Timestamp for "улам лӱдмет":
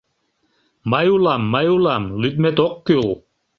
1.75-2.57